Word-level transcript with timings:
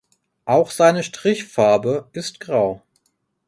Auch 0.45 0.71
seine 0.71 1.03
Strichfarbe 1.03 2.09
ist 2.13 2.39
grau. 2.39 2.81